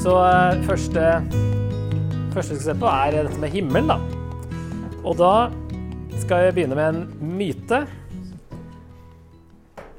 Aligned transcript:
Så 0.00 0.14
eh, 0.16 0.62
første, 0.64 1.00
første 2.32 2.54
vi 2.54 2.56
skal 2.56 2.70
se 2.70 2.74
på, 2.80 2.88
er 2.88 3.18
dette 3.18 3.40
med 3.42 3.50
himmelen, 3.52 3.90
da. 3.90 3.98
Og 5.04 5.18
da 5.18 5.32
skal 6.22 6.46
jeg 6.46 6.54
begynne 6.56 6.78
med 6.78 6.86
en 6.86 7.34
myte. 7.36 7.82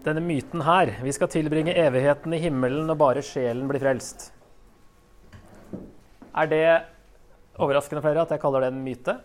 Denne 0.01 0.23
myten 0.25 0.63
her. 0.65 0.95
Vi 1.05 1.13
skal 1.13 1.29
tilbringe 1.29 1.75
evigheten 1.77 2.33
i 2.33 2.39
himmelen 2.41 2.89
når 2.89 2.97
bare 2.97 3.23
sjelen 3.27 3.67
blir 3.69 3.83
frelst. 3.83 4.31
Er 6.33 6.49
det 6.49 6.63
overraskende 7.61 8.01
for 8.01 8.09
dere 8.09 8.25
at 8.25 8.33
jeg 8.33 8.41
kaller 8.41 8.65
det 8.65 8.71
en 8.73 8.81
myte? 8.81 9.15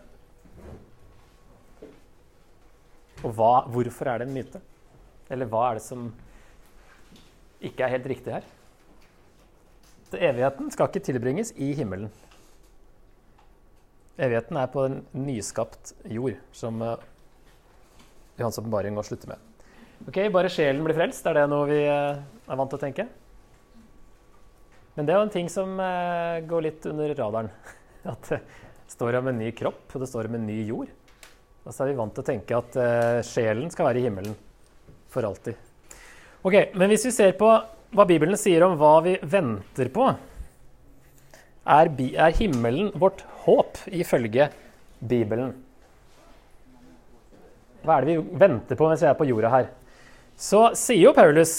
Og 3.23 3.33
hva, 3.33 3.65
hvorfor 3.65 4.13
er 4.13 4.21
det 4.21 4.29
en 4.29 4.37
myte? 4.37 4.61
Eller 5.33 5.49
hva 5.49 5.71
er 5.71 5.81
det 5.81 5.87
som 5.87 6.11
ikke 7.65 7.81
er 7.81 7.95
helt 7.95 8.11
riktig 8.13 8.37
her? 8.37 8.45
Evigheten 10.15 10.69
skal 10.71 10.87
ikke 10.87 11.03
tilbringes 11.03 11.51
i 11.59 11.73
himmelen. 11.75 12.07
Evigheten 14.17 14.57
er 14.57 14.69
på 14.71 14.85
en 14.87 15.01
nyskapt 15.13 15.91
jord, 16.09 16.37
som 16.55 16.79
uh, 16.81 16.95
Johans 18.39 18.57
åpenbaring 18.61 18.95
må 18.95 19.03
slutte 19.05 19.29
med. 19.29 19.41
Ok, 20.07 20.21
Bare 20.33 20.51
sjelen 20.53 20.85
blir 20.85 20.95
frelst, 20.97 21.27
er 21.27 21.37
det 21.37 21.43
noe 21.51 21.67
vi 21.69 21.81
uh, 21.83 22.17
er 22.47 22.59
vant 22.61 22.71
til 22.71 22.79
å 22.79 22.85
tenke? 22.85 23.07
Men 24.95 25.05
det 25.05 25.13
er 25.13 25.19
jo 25.19 25.27
en 25.27 25.35
ting 25.35 25.51
som 25.53 25.75
uh, 25.77 26.39
går 26.49 26.65
litt 26.69 26.87
under 26.89 27.13
radaren. 27.19 27.51
At 28.15 28.31
det 28.31 28.41
står 28.95 29.19
om 29.19 29.29
en 29.29 29.41
ny 29.43 29.51
kropp, 29.53 29.83
og 29.91 30.01
det 30.01 30.09
står 30.09 30.31
om 30.31 30.39
en 30.39 30.47
ny 30.47 30.61
jord. 30.63 30.89
Og 31.67 31.73
så 31.75 31.83
er 31.83 31.91
vi 31.91 31.99
vant 31.99 32.15
til 32.15 32.23
å 32.23 32.27
tenke 32.29 32.55
at 32.55 32.75
sjelen 33.27 33.67
skal 33.73 33.89
være 33.89 33.99
i 33.99 34.05
himmelen 34.05 34.37
for 35.11 35.27
alltid. 35.27 35.57
Ok, 36.47 36.71
Men 36.79 36.87
hvis 36.87 37.03
vi 37.09 37.11
ser 37.11 37.33
på 37.35 37.49
hva 37.95 38.05
Bibelen 38.07 38.37
sier 38.39 38.65
om 38.65 38.75
hva 38.79 38.97
vi 39.05 39.15
venter 39.21 39.91
på, 39.93 40.09
er, 41.67 41.91
er 41.91 42.35
himmelen 42.37 42.91
vårt 42.99 43.23
håp, 43.45 43.79
ifølge 43.91 44.49
Bibelen. 44.99 45.53
Hva 47.83 47.97
er 47.97 48.05
det 48.05 48.15
vi 48.15 48.39
venter 48.39 48.79
på 48.79 48.87
mens 48.89 49.03
vi 49.03 49.09
er 49.09 49.19
på 49.19 49.27
jorda 49.27 49.51
her? 49.53 49.69
Så 50.37 50.69
sier 50.77 51.07
jo 51.07 51.15
Paulus 51.17 51.57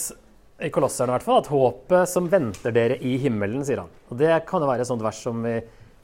i 0.59 0.71
Kolosserne 0.75 1.15
hvert 1.15 1.27
fall, 1.27 1.41
at 1.43 1.51
håpet 1.53 2.11
som 2.11 2.29
venter 2.31 2.75
dere 2.75 2.99
i 2.99 3.17
himmelen, 3.23 3.63
sier 3.67 3.85
han. 3.85 3.93
Og 4.11 4.19
Det 4.19 4.33
kan 4.49 4.63
jo 4.63 4.71
være 4.71 4.85
et 4.85 4.91
sånt 4.91 5.05
vers 5.05 5.21
som 5.23 5.41
vi 5.45 5.59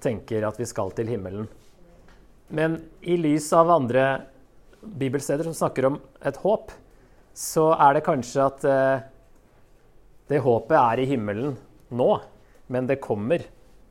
tenker 0.04 0.46
at 0.46 0.58
vi 0.60 0.68
skal 0.68 0.92
til 0.94 1.10
himmelen. 1.10 1.48
Men 2.54 2.78
i 3.02 3.16
lys 3.18 3.48
av 3.56 3.72
andre 3.72 4.04
bibelsteder 4.84 5.48
som 5.48 5.56
snakker 5.56 5.88
om 5.88 5.98
et 6.22 6.38
håp, 6.42 6.70
så 7.34 7.72
er 7.74 7.96
det 7.96 8.04
kanskje 8.06 8.44
at 8.44 8.66
eh, 8.68 9.06
det 10.30 10.40
håpet 10.44 10.76
er 10.78 11.02
i 11.02 11.08
himmelen 11.08 11.56
nå, 11.94 12.10
men 12.72 12.88
det 12.88 13.02
kommer. 13.04 13.44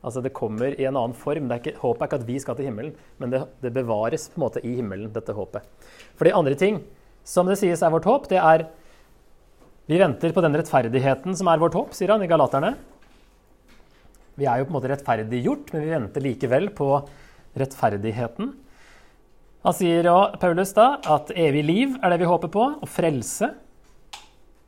Altså 0.04 0.20
Det 0.20 0.34
kommer 0.36 0.74
i 0.76 0.84
en 0.84 0.96
annen 0.96 1.16
form. 1.16 1.48
Er 1.48 1.62
ikke, 1.62 1.78
håpet 1.80 2.02
er 2.02 2.10
ikke 2.10 2.20
at 2.20 2.26
vi 2.28 2.38
skal 2.42 2.56
til 2.58 2.68
himmelen, 2.68 2.94
men 3.18 3.32
det, 3.32 3.44
det, 3.62 3.72
bevares 3.72 4.28
på 4.28 4.38
en 4.38 4.44
måte 4.44 4.62
i 4.64 4.74
himmelen, 4.76 5.12
dette 5.14 5.32
håpet. 5.32 5.64
For 6.18 6.28
de 6.28 6.34
andre 6.36 6.58
ting 6.60 6.82
som 7.24 7.48
det 7.48 7.56
sies 7.60 7.80
er 7.80 7.92
vårt 7.94 8.08
håp, 8.08 8.28
det 8.32 8.40
er 8.40 8.68
Vi 9.84 9.98
venter 10.00 10.32
på 10.32 10.40
den 10.40 10.54
rettferdigheten 10.56 11.36
som 11.36 11.48
er 11.52 11.60
vårt 11.60 11.74
håp, 11.76 11.90
sier 11.92 12.08
han 12.08 12.22
i 12.24 12.28
Galaterne. 12.28 12.70
Vi 14.34 14.46
er 14.48 14.58
jo 14.58 14.64
på 14.64 14.72
en 14.72 14.76
måte 14.78 14.88
rettferdiggjort, 14.88 15.72
men 15.74 15.82
vi 15.84 15.92
venter 15.92 16.24
likevel 16.24 16.70
på 16.74 16.88
rettferdigheten. 17.60 18.54
Han 19.64 19.76
sier 19.76 20.08
også, 20.08 20.40
Paulus 20.40 20.72
da, 20.76 20.86
at 21.04 21.30
evig 21.36 21.62
liv 21.68 21.92
er 22.00 22.12
det 22.12 22.22
vi 22.24 22.28
håper 22.28 22.50
på, 22.52 22.64
og 22.80 22.90
frelse. 22.90 23.52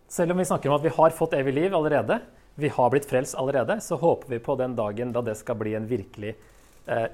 Selv 0.08 0.32
om 0.32 0.38
vi 0.38 0.44
snakker 0.44 0.70
om 0.70 0.76
at 0.76 0.84
vi 0.84 0.94
har 0.94 1.10
fått 1.10 1.34
evig 1.34 1.54
liv 1.54 1.74
allerede, 1.74 2.20
vi 2.54 2.68
har 2.68 2.90
blitt 2.90 3.08
frelst 3.10 3.34
allerede, 3.34 3.80
så 3.80 3.96
håper 3.96 4.28
vi 4.28 4.38
på 4.38 4.54
den 4.56 4.76
dagen 4.76 5.12
da 5.12 5.22
det 5.22 5.34
skal 5.34 5.58
bli 5.58 5.74
en 5.74 5.86
virkelig 5.86 6.36
eh, 6.86 7.08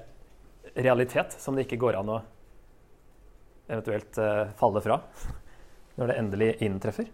realitet 0.75 1.33
som 1.39 1.55
det 1.55 1.65
ikke 1.65 1.81
går 1.81 1.97
an 1.99 2.11
å 2.13 2.19
eventuelt 3.67 4.17
eh, 4.21 4.45
falle 4.59 4.83
fra 4.85 4.99
når 5.97 6.11
det 6.11 6.19
endelig 6.21 6.51
inntreffer. 6.67 7.09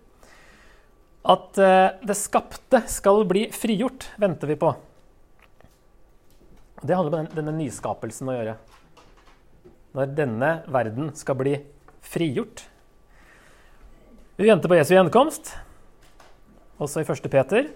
At 1.31 1.57
eh, 1.63 1.87
det 2.03 2.17
skapte 2.19 2.83
skal 2.91 3.23
bli 3.29 3.47
frigjort, 3.55 4.11
venter 4.19 4.51
vi 4.51 4.59
på. 4.59 4.73
Det 6.83 6.95
handler 6.95 7.23
om 7.23 7.31
denne 7.39 7.55
nyskapelsen 7.55 8.29
å 8.31 8.35
gjøre. 8.35 8.57
Når 9.95 10.13
denne 10.15 10.51
verden 10.67 11.09
skal 11.17 11.39
bli 11.39 11.55
frigjort. 12.03 12.67
Vi 14.39 14.47
venter 14.47 14.71
på 14.71 14.77
Jesu 14.77 14.93
gjenkomst 14.95 15.55
også 16.79 17.03
i 17.03 17.07
1. 17.07 17.29
Peter. 17.31 17.69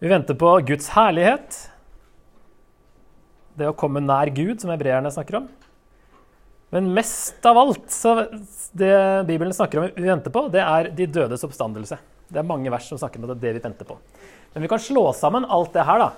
Vi 0.00 0.10
venter 0.10 0.36
på 0.38 0.50
Guds 0.66 0.88
herlighet. 0.94 1.58
Det 3.54 3.68
å 3.68 3.76
komme 3.76 4.02
nær 4.02 4.32
Gud, 4.34 4.58
som 4.60 4.72
hebreerne 4.72 5.12
snakker 5.14 5.42
om. 5.42 5.48
Men 6.74 6.90
mest 6.96 7.44
av 7.46 7.58
alt 7.60 7.92
så 7.92 8.16
det 8.74 8.94
Bibelen 9.28 9.54
snakker 9.54 9.78
om 9.78 9.90
vi 9.94 10.08
venter 10.08 10.32
på, 10.34 10.48
det 10.50 10.64
er 10.64 10.88
de 10.96 11.06
dødes 11.06 11.44
oppstandelse. 11.46 12.00
Det 12.26 12.40
er 12.40 12.48
mange 12.48 12.72
vers 12.72 12.88
som 12.90 12.98
snakker 12.98 13.20
om 13.20 13.28
det, 13.30 13.36
det 13.44 13.52
vi 13.54 13.62
venter 13.62 13.86
på. 13.86 13.98
Men 14.54 14.64
vi 14.64 14.70
kan 14.72 14.82
slå 14.82 15.04
sammen 15.14 15.46
alt 15.46 15.70
det 15.76 15.84
her 15.86 16.00
da, 16.02 16.08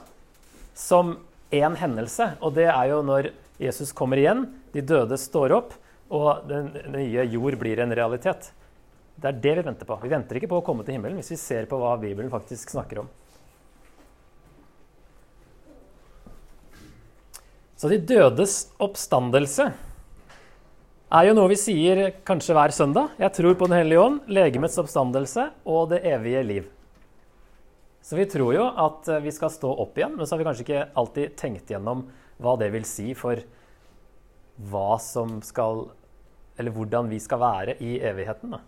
som 0.72 1.16
én 1.52 1.76
hendelse. 1.76 2.30
Og 2.40 2.54
det 2.56 2.70
er 2.70 2.92
jo 2.94 3.02
når 3.04 3.30
Jesus 3.60 3.92
kommer 3.96 4.20
igjen, 4.20 4.46
de 4.72 4.84
døde 4.84 5.18
står 5.20 5.54
opp, 5.58 5.76
og 6.08 6.46
den 6.48 6.70
nye 6.94 7.26
jord 7.28 7.58
blir 7.60 7.82
en 7.82 7.92
realitet. 7.96 8.52
Det 9.16 9.30
er 9.30 9.38
det 9.40 9.54
vi 9.58 9.64
venter 9.64 9.88
på. 9.88 9.96
Vi 10.02 10.12
venter 10.12 10.38
ikke 10.38 10.50
på 10.50 10.58
å 10.60 10.64
komme 10.64 10.84
til 10.84 10.96
himmelen 10.96 11.16
hvis 11.20 11.32
vi 11.32 11.40
ser 11.40 11.68
på 11.70 11.78
hva 11.80 11.94
Bibelen 12.00 12.32
faktisk 12.32 12.74
snakker 12.74 13.00
om. 13.04 13.08
Så 17.76 17.90
de 17.92 17.98
dødes 18.00 18.70
oppstandelse 18.80 19.66
er 21.06 21.26
jo 21.28 21.34
noe 21.36 21.50
vi 21.52 21.58
sier 21.60 22.00
kanskje 22.26 22.56
hver 22.56 22.72
søndag. 22.74 23.12
Jeg 23.20 23.34
tror 23.36 23.56
på 23.56 23.68
Den 23.68 23.78
hellige 23.78 24.02
ånd, 24.02 24.22
legemets 24.32 24.78
oppstandelse 24.80 25.50
og 25.64 25.90
det 25.92 26.00
evige 26.08 26.42
liv. 26.44 26.70
Så 28.02 28.16
vi 28.18 28.28
tror 28.30 28.54
jo 28.54 28.64
at 28.68 29.08
vi 29.22 29.32
skal 29.34 29.50
stå 29.50 29.70
opp 29.82 29.96
igjen, 29.98 30.14
men 30.16 30.26
så 30.26 30.34
har 30.34 30.40
vi 30.40 30.46
kanskje 30.48 30.64
ikke 30.66 30.86
alltid 30.94 31.36
tenkt 31.40 31.72
gjennom 31.72 32.04
hva 32.42 32.54
det 32.60 32.70
vil 32.74 32.84
si 32.86 33.12
for 33.18 33.40
hva 34.70 34.96
som 35.02 35.40
skal 35.44 35.88
Eller 36.56 36.72
hvordan 36.72 37.10
vi 37.10 37.18
skal 37.20 37.36
være 37.36 37.74
i 37.84 37.98
evigheten. 38.00 38.54
da. 38.56 38.60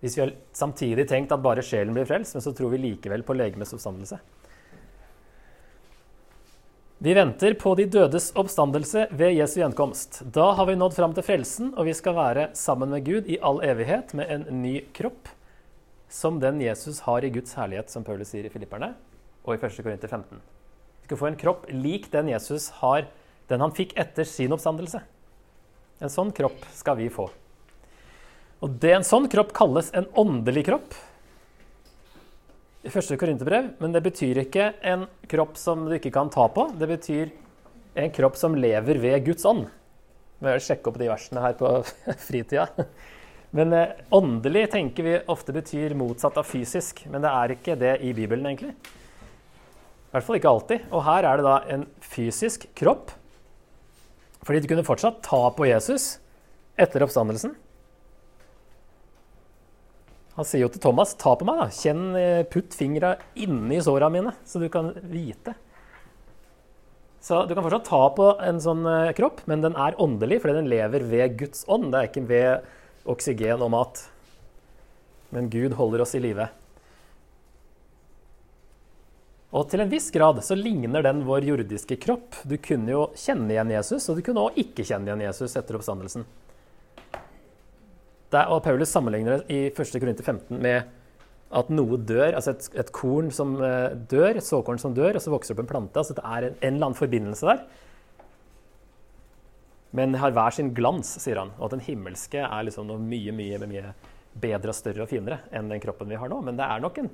Hvis 0.00 0.16
vi 0.16 0.22
har 0.24 0.34
samtidig 0.56 1.06
tenkt 1.08 1.32
at 1.32 1.42
bare 1.44 1.64
sjelen 1.64 1.94
blir 1.96 2.08
frelst, 2.08 2.36
men 2.36 2.44
så 2.44 2.54
tror 2.56 2.72
vi 2.72 2.80
likevel 2.80 3.24
på 3.26 3.36
legemets 3.36 3.74
oppstandelse. 3.76 4.20
Vi 7.00 7.14
venter 7.16 7.54
på 7.56 7.70
de 7.78 7.86
dødes 7.88 8.26
oppstandelse 8.36 9.06
ved 9.16 9.32
Jesu 9.32 9.54
gjenkomst. 9.62 10.18
Da 10.36 10.50
har 10.52 10.66
vi 10.68 10.74
nådd 10.76 10.92
fram 10.98 11.14
til 11.16 11.24
frelsen, 11.24 11.70
og 11.72 11.88
vi 11.88 11.94
skal 11.96 12.12
være 12.12 12.50
sammen 12.52 12.92
med 12.92 13.06
Gud 13.06 13.28
i 13.32 13.38
all 13.40 13.62
evighet 13.64 14.12
med 14.16 14.28
en 14.28 14.44
ny 14.60 14.74
kropp, 14.96 15.30
som 16.12 16.36
den 16.42 16.60
Jesus 16.60 17.00
har 17.06 17.24
i 17.24 17.32
Guds 17.32 17.56
herlighet, 17.56 17.88
som 17.88 18.04
Paulus 18.04 18.34
sier 18.34 18.44
i 18.44 18.52
Filipperne, 18.52 18.92
og 19.46 19.56
i 19.56 19.56
1. 19.56 19.80
Korinter 19.80 20.12
15. 20.12 20.44
Vi 21.00 21.08
skal 21.08 21.22
få 21.22 21.30
en 21.30 21.40
kropp 21.40 21.64
lik 21.72 22.10
den 22.12 22.28
Jesus 22.34 22.68
har, 22.82 23.08
den 23.48 23.64
han 23.64 23.72
fikk 23.72 23.96
etter 23.96 24.28
sin 24.28 24.52
oppstandelse. 24.52 25.00
En 26.04 26.12
sånn 26.12 26.36
kropp 26.36 26.68
skal 26.76 27.00
vi 27.00 27.08
få. 27.08 27.30
Og 28.60 28.76
det 28.80 28.92
En 28.98 29.06
sånn 29.06 29.28
kropp 29.32 29.54
kalles 29.56 29.88
en 29.96 30.08
åndelig 30.20 30.66
kropp 30.68 30.96
i 32.80 32.88
første 32.88 33.16
korinterbrev, 33.20 33.74
men 33.80 33.92
det 33.92 34.00
betyr 34.06 34.38
ikke 34.40 34.70
en 34.88 35.04
kropp 35.28 35.58
som 35.60 35.82
du 35.84 35.92
ikke 35.98 36.12
kan 36.14 36.30
ta 36.32 36.46
på. 36.48 36.64
Det 36.80 36.88
betyr 36.88 37.32
en 38.00 38.12
kropp 38.14 38.38
som 38.40 38.56
lever 38.56 39.00
ved 39.02 39.26
Guds 39.26 39.44
ånd. 39.44 39.66
Vi 40.40 40.46
må 40.46 40.54
sjekke 40.64 40.88
opp 40.88 40.96
de 41.00 41.10
versene 41.10 41.42
her 41.44 41.58
på 41.58 41.72
fritida. 42.26 42.70
Men 43.56 43.74
eh, 43.76 43.92
åndelig 44.16 44.70
tenker 44.72 45.04
vi 45.04 45.14
ofte 45.28 45.52
betyr 45.52 45.92
motsatt 45.98 46.38
av 46.40 46.48
fysisk, 46.48 47.04
men 47.10 47.20
det 47.24 47.32
er 47.34 47.54
ikke 47.56 47.76
det 47.76 47.94
i 48.06 48.14
Bibelen, 48.16 48.48
egentlig. 48.48 48.72
I 48.72 50.14
hvert 50.14 50.26
fall 50.26 50.40
ikke 50.40 50.52
alltid. 50.54 50.86
Og 50.88 51.04
her 51.04 51.28
er 51.28 51.40
det 51.40 51.46
da 51.46 51.56
en 51.74 51.84
fysisk 52.00 52.64
kropp. 52.78 53.12
Fordi 54.40 54.62
du 54.62 54.70
kunne 54.70 54.86
fortsatt 54.86 55.20
ta 55.26 55.42
på 55.52 55.68
Jesus 55.68 56.14
etter 56.80 57.04
oppstandelsen. 57.04 57.52
Han 60.40 60.46
sier 60.48 60.62
jo 60.62 60.70
til 60.72 60.80
Thomas, 60.80 61.10
ta 61.20 61.34
på 61.36 61.44
meg, 61.44 61.58
da. 61.60 61.66
Kjenn, 61.68 62.04
eh, 62.16 62.46
putt 62.48 62.72
fingra 62.72 63.10
inni 63.36 63.76
såra 63.84 64.08
mine, 64.08 64.32
så 64.48 64.56
du 64.56 64.70
kan 64.72 64.94
vite. 65.04 65.52
Så 67.20 67.42
du 67.44 67.52
kan 67.52 67.66
fortsatt 67.66 67.84
ta 67.84 68.08
på 68.16 68.28
en 68.40 68.56
sånn 68.64 68.80
eh, 68.88 69.12
kropp, 69.12 69.42
men 69.44 69.60
den 69.60 69.76
er 69.76 69.98
åndelig 70.00 70.40
fordi 70.40 70.54
den 70.56 70.70
lever 70.72 71.04
ved 71.04 71.36
Guds 71.42 71.66
ånd. 71.68 71.90
Det 71.92 72.00
er 72.00 72.08
ikke 72.08 72.24
ved 72.30 73.04
oksygen 73.04 73.60
og 73.60 73.68
mat. 73.74 74.00
Men 75.28 75.52
Gud 75.52 75.76
holder 75.76 76.06
oss 76.06 76.16
i 76.16 76.24
live. 76.24 76.48
Og 79.52 79.68
til 79.68 79.84
en 79.84 79.92
viss 79.92 80.08
grad 80.14 80.40
så 80.46 80.56
ligner 80.56 81.04
den 81.04 81.26
vår 81.28 81.44
jordiske 81.52 82.00
kropp. 82.00 82.40
Du 82.48 82.56
kunne 82.56 82.96
jo 82.96 83.10
kjenne 83.12 83.52
igjen 83.52 83.76
Jesus, 83.76 84.08
og 84.08 84.16
du 84.16 84.24
kunne 84.24 84.48
òg 84.48 84.56
ikke 84.64 84.88
kjenne 84.88 85.10
igjen 85.10 85.28
Jesus 85.28 85.60
etter 85.60 85.76
oppstandelsen. 85.76 86.24
Der, 88.30 88.46
og 88.52 88.62
Paulus 88.62 88.92
sammenligner 88.94 89.40
det 89.40 89.50
i 89.50 89.60
1. 89.70 90.00
Korinter 90.00 90.26
15 90.26 90.58
med 90.62 90.96
at 91.50 91.70
noe 91.74 91.98
dør, 91.98 92.36
altså 92.38 92.52
et, 92.54 92.68
et 92.78 92.92
korn 92.94 93.32
som 93.34 93.56
dør, 93.58 94.36
et 94.38 94.46
såkorn 94.46 94.78
som 94.78 94.94
dør, 94.94 95.16
og 95.18 95.24
så 95.24 95.32
vokser 95.32 95.54
det 95.54 95.58
opp 95.58 95.64
en 95.64 95.70
plante. 95.72 95.98
altså 95.98 96.14
Det 96.14 96.22
er 96.22 96.46
en, 96.46 96.58
en 96.60 96.76
eller 96.76 96.90
annen 96.90 96.98
forbindelse 97.00 97.48
der. 97.48 97.64
Men 99.98 100.14
har 100.22 100.30
hver 100.30 100.54
sin 100.54 100.70
glans, 100.74 101.16
sier 101.18 101.40
han. 101.42 101.50
Og 101.58 101.66
at 101.66 101.74
den 101.74 101.82
himmelske 101.82 102.44
er 102.44 102.66
liksom 102.66 102.86
noe 102.86 103.02
mye, 103.02 103.34
mye, 103.34 103.58
mye 103.66 103.90
bedre 104.38 104.70
og 104.70 104.78
større 104.78 105.02
og 105.02 105.10
finere 105.10 105.40
enn 105.50 105.70
den 105.72 105.82
kroppen 105.82 106.10
vi 106.10 106.18
har 106.20 106.30
nå. 106.30 106.38
Men 106.46 106.58
det 106.60 106.68
er 106.70 106.84
nok 106.84 107.00
en 107.02 107.10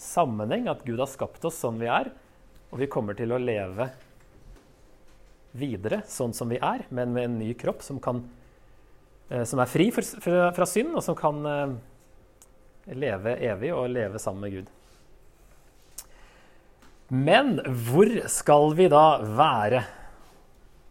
sammenheng 0.00 0.68
at 0.70 0.84
Gud 0.86 1.02
har 1.02 1.10
skapt 1.10 1.42
oss 1.48 1.58
sånn 1.62 1.80
vi 1.82 1.90
er, 1.90 2.12
og 2.70 2.80
vi 2.80 2.90
kommer 2.90 3.18
til 3.18 3.34
å 3.34 3.40
leve 3.42 3.90
videre 5.58 6.00
sånn 6.08 6.32
som 6.32 6.48
vi 6.48 6.60
er, 6.62 6.86
men 6.94 7.12
med 7.12 7.26
en 7.26 7.40
ny 7.42 7.50
kropp 7.58 7.82
som, 7.84 7.98
kan, 8.00 8.22
som 9.48 9.62
er 9.62 9.70
fri 9.70 9.88
for, 9.94 10.04
fra, 10.24 10.50
fra 10.56 10.68
synd, 10.68 10.92
og 10.98 11.04
som 11.04 11.16
kan 11.16 11.38
uh, 11.46 11.74
leve 12.92 13.36
evig 13.40 13.72
og 13.74 13.90
leve 13.92 14.20
sammen 14.20 14.44
med 14.44 14.56
Gud. 14.58 14.70
Men 17.12 17.58
hvor 17.84 18.08
skal 18.32 18.70
vi 18.76 18.88
da 18.88 19.20
være? 19.20 19.82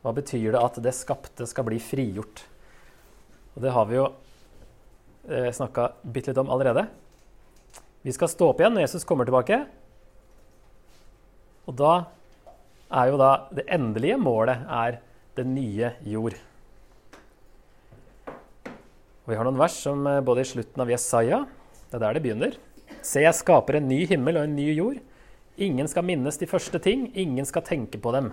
Hva 0.01 0.13
betyr 0.13 0.51
det 0.53 0.61
at 0.61 0.77
det 0.85 0.93
skapte 0.93 1.47
skal 1.49 1.65
bli 1.65 1.79
frigjort? 1.81 2.43
Og 3.55 3.61
Det 3.65 3.73
har 3.73 3.87
vi 3.89 3.97
jo 3.97 4.05
eh, 5.29 5.49
snakka 5.49 5.87
bitte 6.01 6.29
litt 6.29 6.41
om 6.41 6.51
allerede. 6.53 6.85
Vi 8.05 8.13
skal 8.13 8.29
stå 8.29 8.51
opp 8.51 8.61
igjen 8.61 8.77
når 8.77 8.85
Jesus 8.85 9.05
kommer 9.05 9.25
tilbake. 9.25 9.63
Og 11.65 11.75
da 11.77 11.95
er 13.01 13.09
jo 13.09 13.19
da 13.21 13.31
det 13.57 13.65
endelige 13.73 14.21
målet 14.21 14.61
er 14.69 15.01
den 15.37 15.53
nye 15.57 15.93
jord. 16.05 16.37
Og 19.31 19.35
Vi 19.37 19.39
har 19.39 19.47
noen 19.47 19.61
vers 19.61 19.75
som 19.79 20.01
eh, 20.11 20.23
både 20.27 20.43
i 20.43 20.47
slutten 20.49 20.81
av 20.83 20.89
Jesaja 20.91 21.37
det 21.87 21.95
er 21.95 22.01
der 22.03 22.17
det 22.17 22.21
begynner. 22.25 22.55
Se, 22.99 23.21
jeg 23.23 23.35
skaper 23.37 23.77
en 23.77 23.85
ny 23.87 24.01
himmel 24.09 24.35
og 24.35 24.43
en 24.43 24.57
ny 24.57 24.65
jord. 24.75 24.97
Ingen 25.55 25.87
skal 25.87 26.03
minnes 26.03 26.35
de 26.39 26.49
første 26.51 26.81
ting, 26.83 27.05
ingen 27.15 27.47
skal 27.47 27.63
tenke 27.63 27.95
på 28.03 28.11
dem. 28.11 28.27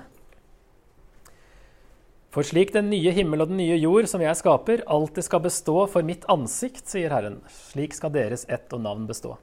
For 2.35 2.43
slik 2.43 2.73
den 2.75 2.91
nye 2.91 3.13
himmel 3.15 3.45
og 3.45 3.53
den 3.53 3.61
nye 3.63 3.77
jord 3.79 4.11
som 4.11 4.25
jeg 4.27 4.41
skaper, 4.41 4.83
alltid 4.91 5.29
skal 5.29 5.45
bestå 5.47 5.77
for 5.87 6.07
mitt 6.07 6.27
ansikt, 6.35 6.83
sier 6.91 7.15
Herren, 7.15 7.39
slik 7.71 7.95
skal 7.95 8.15
deres 8.19 8.43
ett 8.51 8.75
og 8.75 8.83
navn 8.83 9.07
bestå. 9.07 9.37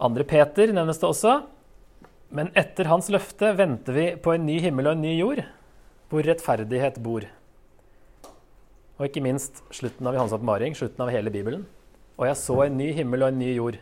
Andre 0.00 0.24
Peter 0.32 0.72
nevnes 0.72 1.00
det 1.00 1.10
også. 1.12 1.36
Men 2.32 2.48
etter 2.56 2.88
hans 2.88 3.12
løfte 3.12 3.52
venter 3.60 4.00
vi 4.00 4.08
på 4.16 4.32
en 4.32 4.48
ny 4.48 4.56
himmel 4.64 4.88
og 4.88 4.96
en 4.96 5.04
ny 5.04 5.12
jord, 5.18 5.44
hvor 6.08 6.24
rettferdighet 6.24 7.04
bor. 7.04 7.28
Og 9.02 9.08
ikke 9.08 9.24
minst 9.24 9.64
slutten 9.74 10.06
av 10.06 10.14
Johans 10.14 10.32
oppmaring, 10.36 10.76
slutten 10.78 11.02
av 11.02 11.08
hele 11.10 11.30
Bibelen. 11.34 11.64
Og 12.14 12.28
jeg 12.28 12.38
så 12.38 12.54
en 12.62 12.76
ny 12.78 12.92
himmel 12.94 13.24
og 13.24 13.32
en 13.32 13.40
ny 13.40 13.48
jord. 13.56 13.80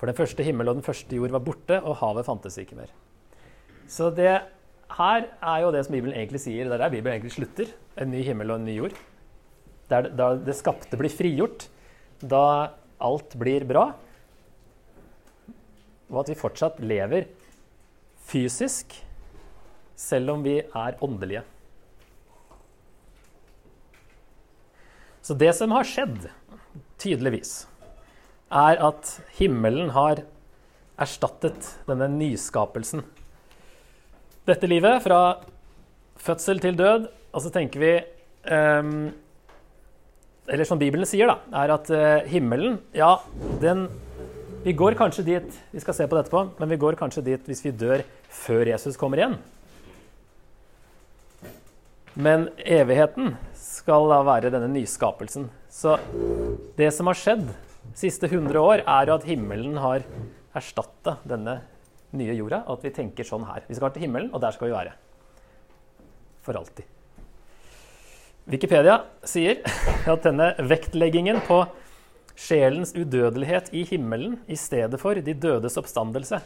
For 0.00 0.08
den 0.08 0.16
første 0.16 0.46
himmel 0.46 0.70
og 0.70 0.78
den 0.78 0.86
første 0.86 1.18
jord 1.18 1.34
var 1.34 1.42
borte, 1.44 1.76
og 1.84 1.98
havet 2.00 2.24
fantes 2.24 2.56
ikke 2.62 2.78
mer. 2.78 2.88
Så 3.84 4.08
det 4.16 4.32
her 4.96 5.28
er 5.28 5.58
jo 5.60 5.74
det 5.76 5.84
som 5.84 5.92
Bibelen 5.98 6.16
egentlig 6.16 6.40
sier. 6.40 6.64
Det 6.64 6.72
er 6.72 6.86
der 6.86 6.94
Bibelen 6.96 7.18
egentlig 7.18 7.34
slutter. 7.36 7.76
En 8.00 8.14
ny 8.16 8.24
himmel 8.24 8.54
og 8.54 8.62
en 8.62 8.66
ny 8.70 8.78
jord. 8.78 8.96
Der, 9.92 10.08
da 10.08 10.32
det 10.40 10.56
skapte 10.56 10.96
blir 10.96 11.12
frigjort. 11.12 11.68
Da 12.24 12.72
alt 13.04 13.36
blir 13.36 13.68
bra. 13.68 13.90
Og 16.08 16.22
at 16.24 16.32
vi 16.32 16.40
fortsatt 16.40 16.80
lever 16.80 17.28
fysisk, 18.24 18.96
selv 20.00 20.38
om 20.38 20.48
vi 20.48 20.62
er 20.64 20.96
åndelige. 21.04 21.44
Så 25.24 25.32
det 25.40 25.54
som 25.56 25.72
har 25.72 25.88
skjedd 25.88 26.26
tydeligvis, 27.00 27.64
er 28.52 28.80
at 28.84 29.08
himmelen 29.38 29.88
har 29.94 30.20
erstattet 31.00 31.70
denne 31.88 32.10
nyskapelsen. 32.12 33.02
Dette 34.44 34.68
livet, 34.68 35.00
fra 35.02 35.40
fødsel 36.20 36.60
til 36.60 36.76
død, 36.76 37.08
og 37.34 37.42
så 37.42 37.50
tenker 37.50 37.80
vi 37.82 37.92
um, 38.52 39.08
Eller 40.44 40.68
som 40.68 40.78
Bibelen 40.78 41.08
sier, 41.08 41.32
da, 41.32 41.62
er 41.64 41.72
at 41.72 41.88
uh, 41.90 42.28
himmelen, 42.28 42.76
ja, 42.94 43.16
den 43.62 43.88
Vi 44.64 44.72
går 44.76 44.94
kanskje 44.96 45.24
dit 45.24 45.56
Vi 45.72 45.80
skal 45.80 45.96
se 45.96 46.06
på 46.06 46.16
dette 46.16 46.30
på, 46.30 46.44
men 46.60 46.68
vi 46.68 46.78
går 46.80 47.00
kanskje 47.00 47.24
dit 47.24 47.48
hvis 47.48 47.64
vi 47.64 47.72
dør 47.72 48.04
før 48.28 48.68
Jesus 48.68 49.00
kommer 49.00 49.18
igjen. 49.18 49.38
Men 52.14 52.46
evigheten 52.62 53.34
skal 53.58 54.06
da 54.12 54.20
være 54.22 54.50
denne 54.54 54.70
nyskapelsen. 54.70 55.48
Så 55.66 55.96
det 56.78 56.92
som 56.94 57.10
har 57.10 57.18
skjedd 57.18 57.48
de 57.48 57.98
siste 57.98 58.30
100 58.30 58.54
år, 58.60 58.84
er 58.86 59.10
jo 59.10 59.16
at 59.16 59.26
himmelen 59.26 59.76
har 59.82 60.04
erstatta 60.54 61.18
denne 61.26 61.58
nye 62.14 62.36
jorda, 62.38 62.62
at 62.70 62.84
vi 62.86 62.92
tenker 62.94 63.26
sånn 63.26 63.46
her. 63.48 63.64
Vi 63.66 63.74
skal 63.74 63.90
til 63.94 64.06
himmelen, 64.06 64.30
og 64.30 64.42
der 64.44 64.54
skal 64.54 64.70
vi 64.70 64.76
være. 64.76 64.94
For 66.46 66.54
alltid. 66.54 66.86
Wikipedia 68.46 69.00
sier 69.26 69.64
at 70.12 70.26
denne 70.26 70.52
vektleggingen 70.70 71.40
på 71.48 71.64
sjelens 72.38 72.94
udødelighet 72.94 73.72
i 73.74 73.82
himmelen 73.88 74.38
i 74.46 74.58
stedet 74.58 75.00
for 75.02 75.18
de 75.18 75.34
dødes 75.34 75.78
oppstandelse 75.80 76.40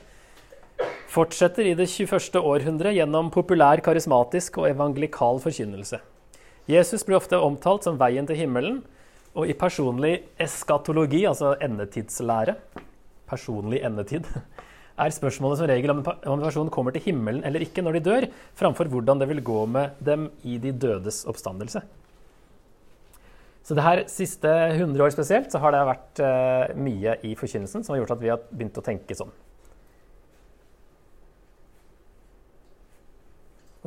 fortsetter 1.09 1.71
i 1.71 1.75
det 1.79 1.89
21. 1.89 2.37
århundre 2.41 2.93
gjennom 2.97 3.31
populær, 3.33 3.81
karismatisk 3.85 4.61
og 4.61 4.69
evangelikal 4.71 5.41
forkynnelse. 5.43 6.01
Jesus 6.69 7.05
blir 7.07 7.17
ofte 7.17 7.41
omtalt 7.41 7.87
som 7.87 7.97
veien 8.01 8.29
til 8.29 8.37
himmelen, 8.37 8.83
og 9.39 9.49
i 9.49 9.57
personlig 9.57 10.15
eskatologi, 10.41 11.23
altså 11.29 11.55
endetidslære, 11.65 12.57
personlig 13.29 13.81
endetid, 13.87 14.29
er 15.03 15.15
spørsmålet 15.15 15.61
som 15.61 15.71
regel 15.71 15.95
om 15.95 16.03
en 16.03 16.45
person 16.45 16.73
kommer 16.75 16.93
til 16.93 17.05
himmelen 17.07 17.45
eller 17.47 17.63
ikke 17.63 17.85
når 17.85 17.99
de 17.99 18.05
dør, 18.09 18.27
framfor 18.59 18.91
hvordan 18.91 19.21
det 19.23 19.29
vil 19.31 19.45
gå 19.47 19.65
med 19.71 19.97
dem 20.05 20.29
i 20.43 20.59
de 20.61 20.75
dødes 20.75 21.23
oppstandelse. 21.31 21.85
Så 23.69 23.77
det 23.77 23.85
her 23.85 24.01
siste 24.09 24.49
100 24.49 25.05
år 25.05 25.13
spesielt 25.13 25.53
så 25.53 25.61
har 25.61 25.75
det 25.75 25.85
vært 25.85 26.21
uh, 26.25 26.77
mye 26.81 27.19
i 27.29 27.35
forkynnelsen 27.37 27.85
som 27.85 27.95
har 27.95 28.01
gjort 28.01 28.15
at 28.17 28.23
vi 28.23 28.33
har 28.33 28.41
begynt 28.49 28.81
å 28.81 28.85
tenke 28.85 29.17
sånn. 29.17 29.33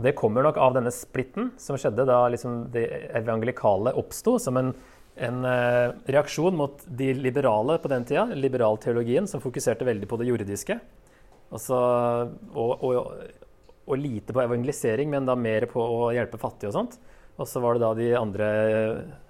Og 0.01 0.07
Det 0.07 0.15
kommer 0.17 0.41
nok 0.41 0.57
av 0.57 0.73
denne 0.73 0.89
splitten 0.89 1.51
som 1.61 1.77
skjedde 1.77 2.07
da 2.09 2.23
liksom 2.33 2.71
det 2.73 2.87
evangelikale 3.21 3.93
oppsto 4.01 4.39
som 4.41 4.57
en 4.57 4.73
en 5.21 5.43
uh, 5.45 5.91
reaksjon 6.07 6.55
mot 6.55 6.79
de 6.87 7.11
liberale 7.13 7.75
på 7.83 7.89
den 7.91 8.05
tida, 8.07 8.23
liberalteologien, 8.33 9.27
som 9.27 9.41
fokuserte 9.43 9.85
veldig 9.85 10.07
på 10.09 10.17
det 10.17 10.29
jordiske. 10.29 10.77
Altså, 11.51 11.77
og, 12.55 12.71
og, 12.87 13.19
og, 13.83 13.91
lite 13.99 14.33
på 14.33 14.41
evangelisering, 14.41 15.11
men 15.11 15.27
da 15.27 15.35
mer 15.35 15.67
på 15.69 15.83
å 15.83 16.07
hjelpe 16.15 16.39
fattige 16.41 16.71
og 16.71 16.77
sånt. 16.79 16.95
Og 17.35 17.43
så 17.45 17.61
var 17.61 17.75
det 17.75 17.83
da 17.83 17.91
de 17.99 18.07
andre 18.17 18.49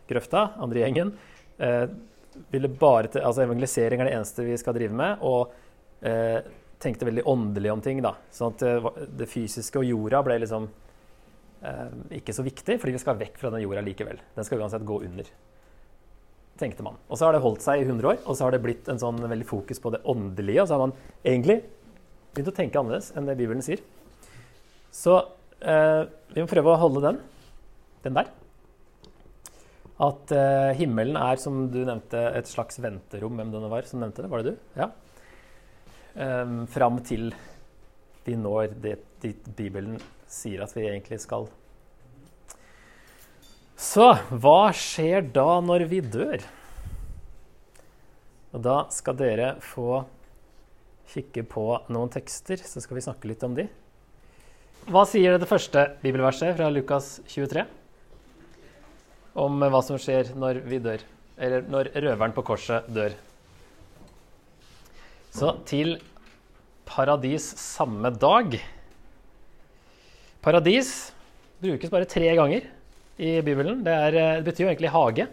grøfta, 0.08 0.52
andre 0.62 0.86
gjengen, 0.86 1.14
Uh, 1.62 1.86
ville 2.50 2.70
bare 2.80 3.10
til, 3.12 3.22
altså 3.22 3.44
Evangelisering 3.44 4.02
er 4.02 4.08
det 4.08 4.14
eneste 4.16 4.46
vi 4.48 4.56
skal 4.58 4.74
drive 4.74 4.96
med, 4.98 5.20
og 5.22 5.52
eh, 6.08 6.40
tenkte 6.82 7.08
veldig 7.08 7.28
åndelig 7.30 7.72
om 7.74 7.84
ting. 7.86 8.02
da. 8.02 8.16
Sånn 8.34 8.56
at 8.56 8.64
det, 8.64 8.74
eh, 8.78 9.06
det 9.22 9.30
fysiske 9.30 9.82
og 9.82 9.88
jorda 9.88 10.24
ble 10.26 10.40
liksom 10.44 10.68
eh, 11.64 11.96
ikke 12.20 12.36
så 12.36 12.46
viktig, 12.46 12.80
fordi 12.82 12.98
vi 12.98 13.04
skal 13.04 13.20
vekk 13.22 13.40
fra 13.42 13.54
den 13.54 13.64
jorda 13.66 13.86
likevel. 13.86 14.22
Den 14.36 14.48
skal 14.48 14.64
uansett 14.64 14.88
gå 14.88 15.02
under 15.06 15.30
tenkte 16.62 16.86
man. 16.86 16.98
Og 17.10 17.18
så 17.18 17.28
har 17.28 17.36
det 17.36 17.44
holdt 17.44 17.64
seg 17.66 17.82
i 17.82 17.88
100 17.88 18.10
år, 18.12 18.20
og 18.26 18.38
så 18.38 18.46
har 18.46 18.56
det 18.56 18.62
blitt 18.64 18.90
en 18.92 19.00
sånn 19.02 19.22
veldig 19.22 19.48
fokus 19.50 19.82
på 19.82 19.94
det 19.94 20.04
åndelige. 20.10 20.64
Og 20.64 20.70
så 20.70 20.78
har 20.78 20.84
man 20.84 20.96
egentlig 21.24 21.62
begynt 22.32 22.52
å 22.52 22.56
tenke 22.56 22.82
annerledes 22.82 23.12
enn 23.16 23.28
det 23.28 23.38
Bibelen 23.40 23.66
sier. 23.66 23.82
Så 24.94 25.18
eh, 25.60 26.04
vi 26.36 26.44
må 26.44 26.52
prøve 26.52 26.74
å 26.74 26.80
holde 26.82 27.04
den, 27.08 27.20
den 28.06 28.18
der. 28.20 28.32
At 30.02 30.34
eh, 30.34 30.72
himmelen 30.80 31.18
er, 31.20 31.38
som 31.42 31.68
du 31.74 31.82
nevnte, 31.84 32.22
et 32.38 32.50
slags 32.50 32.80
venterom. 32.82 33.38
Hvem 33.38 33.54
det 33.54 33.72
var 33.72 33.90
som 33.90 34.02
nevnte 34.02 34.26
det? 34.26 34.32
Var 34.32 34.42
det 34.42 34.54
du? 34.54 34.64
Ja. 34.80 34.90
Um, 36.12 36.66
fram 36.68 37.00
til 37.08 37.30
vi 38.26 38.36
når 38.36 38.74
det 38.84 38.98
dit 39.24 39.46
Bibelen 39.56 39.96
sier 40.28 40.66
at 40.66 40.74
vi 40.76 40.84
egentlig 40.90 41.22
skal 41.24 41.48
så 43.82 44.12
hva 44.30 44.70
skjer 44.78 45.24
da 45.34 45.56
når 45.66 45.88
vi 45.90 46.04
dør? 46.06 46.44
Og 48.54 48.62
da 48.62 48.76
skal 48.94 49.18
dere 49.18 49.56
få 49.66 50.04
kikke 51.10 51.42
på 51.50 51.64
noen 51.90 52.12
tekster, 52.14 52.62
så 52.62 52.84
skal 52.84 53.00
vi 53.00 53.04
snakke 53.08 53.32
litt 53.32 53.42
om 53.48 53.56
de. 53.58 53.66
Hva 54.86 55.02
sier 55.10 55.34
det 55.42 55.50
første 55.50 55.88
bibelverset 56.04 56.54
fra 56.60 56.70
Lukas 56.70 57.10
23 57.32 57.66
om 59.42 59.58
hva 59.66 59.82
som 59.86 59.98
skjer 60.02 60.30
når 60.38 60.62
vi 60.68 60.82
dør? 60.84 61.02
Eller 61.42 61.66
når 61.66 61.90
røveren 61.96 62.38
på 62.38 62.46
korset 62.46 62.86
dør. 62.94 63.18
Så 65.32 65.54
til 65.68 65.96
paradis 66.88 67.46
samme 67.60 68.12
dag. 68.20 68.58
Paradis 70.44 71.12
brukes 71.62 71.92
bare 71.94 72.10
tre 72.10 72.34
ganger 72.36 72.66
i 73.22 73.38
Bibelen. 73.46 73.84
Det, 73.86 73.94
er, 73.94 74.18
eh, 74.18 74.40
det 74.42 74.50
betyr 74.50 74.66
jo 74.66 74.72
egentlig 74.72 74.92
hage. 74.92 75.28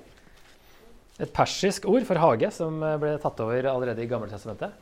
Et 1.18 1.32
persisk 1.34 1.88
ord 1.90 2.04
for 2.06 2.20
hage 2.22 2.50
som 2.54 2.78
eh, 2.84 2.98
ble 3.00 3.16
tatt 3.22 3.42
over 3.42 3.70
allerede 3.72 4.04
i 4.04 4.10
Gammeltestamentet. 4.10 4.76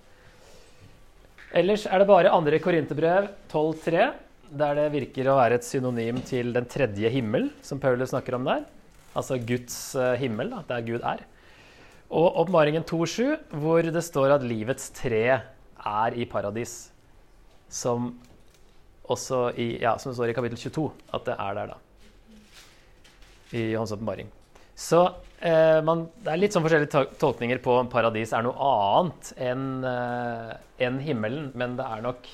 Ellers 1.57 1.87
er 1.89 2.03
det 2.03 2.09
bare 2.11 2.35
andre 2.35 2.59
Korinterbrev 2.61 3.31
12.3, 3.49 4.09
der 4.59 4.77
det 4.79 4.91
virker 4.93 5.31
å 5.31 5.39
være 5.39 5.57
et 5.57 5.67
synonym 5.67 6.19
til 6.27 6.53
den 6.55 6.67
tredje 6.69 7.09
himmel, 7.15 7.49
som 7.65 7.81
Paulus 7.81 8.13
snakker 8.13 8.37
om 8.37 8.45
der. 8.51 8.67
Altså 9.17 9.39
Guds 9.41 9.79
eh, 9.97 10.19
himmel, 10.21 10.53
da, 10.53 10.61
der 10.75 10.85
Gud 10.85 11.07
er. 11.07 11.25
Og 12.07 12.39
Oppmaringen 12.43 12.85
2.7, 12.87 13.57
hvor 13.59 13.83
det 13.83 14.03
står 14.05 14.37
at 14.37 14.45
livets 14.47 14.93
tre 14.95 15.25
er 15.27 16.17
i 16.19 16.27
paradis. 16.31 16.93
Som 17.69 18.13
også 19.11 19.51
i, 19.59 19.77
ja, 19.83 19.97
som 19.99 20.15
står 20.15 20.31
i 20.31 20.37
kapittel 20.37 20.59
22, 20.59 20.87
at 21.15 21.27
det 21.27 21.37
er 21.43 21.59
der, 21.59 21.75
da. 21.75 21.83
I 23.57 23.69
Hans 23.75 23.95
åpenbaring. 23.95 24.31
Så 24.77 25.01
eh, 25.41 25.83
man, 25.87 26.07
det 26.23 26.33
er 26.33 26.41
litt 26.41 26.55
sånn 26.55 26.65
forskjellige 26.67 27.05
tolkninger 27.21 27.63
på 27.65 27.79
om 27.81 27.91
paradis 27.91 28.35
er 28.37 28.45
noe 28.45 28.71
annet 28.71 29.31
enn 29.41 29.69
eh, 29.89 30.51
en 30.87 30.99
himmelen, 31.03 31.49
men 31.57 31.79
det 31.79 31.87
er 31.87 32.03
nok 32.05 32.29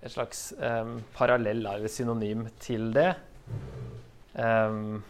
et 0.00 0.14
slags 0.14 0.48
eh, 0.56 0.94
parallell 1.18 1.66
eller 1.66 1.92
synonym 1.92 2.46
til 2.62 2.88
det. 2.96 3.10
Um, 4.36 5.02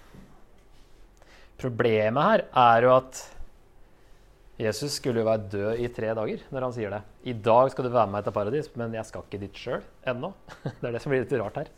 problemet 1.60 2.28
her 2.30 2.44
er 2.62 2.86
jo 2.86 2.92
at 2.96 3.22
Jesus 4.56 4.94
skulle 4.96 5.20
jo 5.20 5.28
være 5.28 5.48
død 5.52 5.80
i 5.84 5.88
tre 5.92 6.12
dager 6.16 6.44
når 6.52 6.64
han 6.64 6.74
sier 6.76 6.94
det. 6.94 7.02
I 7.28 7.34
dag 7.44 7.72
skal 7.72 7.84
du 7.84 7.90
være 7.92 8.08
med 8.08 8.16
meg 8.16 8.24
til 8.24 8.36
paradis, 8.36 8.70
men 8.78 8.94
jeg 8.96 9.08
skal 9.08 9.26
ikke 9.26 9.40
dit 9.42 9.58
sjøl 9.60 9.82
ennå. 10.08 10.32
Det 10.80 10.88
er 10.88 10.96
det 10.96 11.02
som 11.04 11.12
blir 11.12 11.24
litt 11.24 11.34
rart 11.36 11.60
her. 11.60 11.68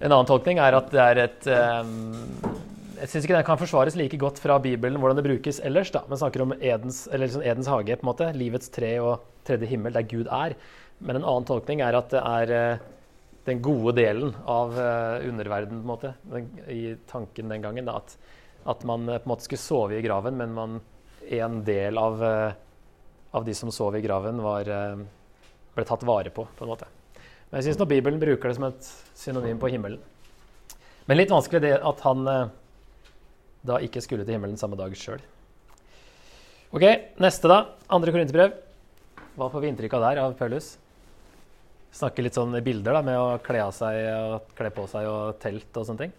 En 0.00 0.10
annen 0.10 0.26
tolkning 0.26 0.58
er 0.58 0.74
at 0.74 0.88
det 0.90 1.00
er 1.04 1.18
et 1.26 1.46
um, 1.52 1.90
Jeg 2.96 3.10
syns 3.12 3.26
ikke 3.26 3.36
den 3.36 3.44
kan 3.46 3.58
forsvares 3.60 3.98
like 4.00 4.16
godt 4.20 4.40
fra 4.40 4.56
Bibelen 4.62 4.96
hvordan 4.98 5.18
det 5.20 5.26
brukes 5.26 5.60
ellers. 5.60 5.92
da. 5.92 6.02
Man 6.08 6.18
snakker 6.18 6.42
om 6.42 6.54
Edens, 6.56 7.04
liksom 7.12 7.44
Edens 7.44 7.68
hage, 7.68 7.98
på 8.00 8.06
en 8.06 8.10
måte. 8.10 8.30
Livets 8.36 8.72
tre 8.72 8.94
og 9.04 9.26
tredje 9.46 9.68
himmel, 9.68 9.92
der 9.94 10.08
Gud 10.08 10.30
er. 10.32 10.56
Men 10.98 11.20
en 11.20 11.26
annen 11.26 11.46
tolkning 11.48 11.84
er 11.84 11.96
at 12.00 12.10
det 12.12 12.24
er 12.24 12.54
uh, 12.56 12.88
den 13.50 13.62
gode 13.64 13.96
delen 13.98 14.32
av 14.48 14.76
uh, 14.78 15.18
underverdenen, 15.26 15.82
på 15.82 15.86
en 15.86 15.92
måte, 15.92 16.14
den, 16.30 16.48
i 16.70 16.94
tanken 17.10 17.50
den 17.52 17.66
gangen. 17.66 17.88
Da, 17.90 17.98
at, 18.00 18.16
at 18.70 18.86
man 18.88 19.08
uh, 19.08 19.18
på 19.18 19.26
en 19.26 19.34
måte 19.34 19.48
skulle 19.48 19.62
sove 19.62 19.98
i 19.98 20.04
graven, 20.06 20.38
men 20.38 20.56
man 20.56 20.78
en 21.30 21.60
del 21.66 21.98
av, 22.00 22.22
uh, 22.22 22.54
av, 23.36 23.44
de 23.44 23.54
som 23.58 23.72
sov 23.74 23.98
i 23.98 24.04
graven, 24.06 24.40
var, 24.44 24.70
uh, 24.70 25.04
ble 25.76 25.86
tatt 25.88 26.06
vare 26.08 26.32
på. 26.34 26.46
på 26.56 26.66
en 26.66 26.72
måte. 26.72 26.88
Men 27.50 27.58
jeg 27.58 27.74
syns 27.74 27.88
Bibelen 27.90 28.22
bruker 28.22 28.48
det 28.48 28.56
som 28.60 28.68
et 28.68 28.88
synonym 29.18 29.58
på 29.58 29.72
himmelen. 29.72 29.98
Men 31.10 31.18
litt 31.18 31.32
vanskelig 31.32 31.64
det 31.64 31.72
at 31.82 32.02
han 32.06 32.20
eh, 32.30 32.50
da 33.66 33.80
ikke 33.82 34.02
skulle 34.04 34.22
til 34.22 34.36
himmelen 34.36 34.60
samme 34.60 34.78
dag 34.78 34.92
sjøl. 34.94 35.18
Ok, 36.70 36.84
neste, 37.18 37.50
da. 37.50 37.64
Andre 37.90 38.14
korinterbrev. 38.14 38.54
Hva 39.34 39.48
får 39.50 39.64
vi 39.64 39.72
inntrykk 39.72 39.96
av 39.98 40.04
der 40.06 40.20
av 40.22 40.36
Paulus? 40.38 40.76
Snakker 41.96 42.22
litt 42.22 42.36
sånn 42.38 42.54
i 42.54 42.62
bilder 42.64 42.94
da, 42.96 43.02
med 43.06 43.18
å 43.18 43.38
kle, 43.42 43.64
av 43.64 43.74
seg, 43.74 43.98
og 44.14 44.52
kle 44.58 44.70
på 44.74 44.86
seg 44.90 45.08
og 45.10 45.40
telt 45.42 45.80
og 45.80 45.86
sånne 45.88 46.04
ting. 46.04 46.12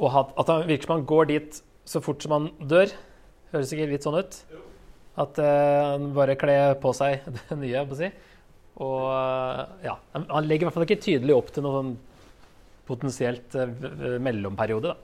Og 0.00 0.16
at 0.16 0.48
han 0.48 0.66
virker 0.68 0.88
som 0.88 0.96
han 0.96 1.08
går 1.08 1.28
dit 1.30 1.58
så 1.88 2.00
fort 2.02 2.22
som 2.24 2.34
han 2.36 2.50
dør. 2.58 2.92
Høres 3.52 3.72
sikkert 3.72 3.92
litt 3.92 4.06
sånn 4.06 4.20
ut. 4.22 4.38
At 5.20 5.36
uh, 5.42 5.92
han 5.92 6.12
bare 6.16 6.38
kler 6.40 6.78
på 6.80 6.94
seg 6.96 7.26
det 7.36 7.58
nye, 7.60 7.82
på 7.84 7.92
må 7.92 7.98
si. 8.00 8.08
Og 8.80 9.02
uh, 9.12 9.66
ja, 9.84 9.98
han 10.16 10.48
legger 10.48 10.64
i 10.64 10.68
hvert 10.70 10.78
fall 10.78 10.86
ikke 10.88 11.04
tydelig 11.04 11.36
opp 11.36 11.52
til 11.52 11.66
noen 11.66 11.92
potensielt 12.88 13.58
uh, 13.58 13.68
mellomperiode, 14.22 14.94
da. 14.94 14.96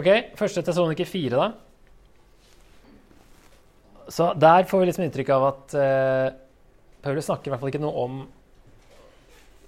OK, 0.00 0.08
første 0.38 0.62
Tessaloniker 0.64 1.04
4, 1.04 1.36
da. 1.36 1.52
Så 4.12 4.32
der 4.40 4.64
får 4.68 4.80
vi 4.80 4.88
liksom 4.88 5.04
inntrykk 5.04 5.30
av 5.36 5.44
at 5.50 5.76
uh, 5.76 6.28
Paulus 7.02 7.28
snakker 7.28 7.50
i 7.50 7.54
hvert 7.54 7.62
fall 7.62 7.72
ikke 7.72 7.82
noe 7.82 8.06
om 8.06 8.22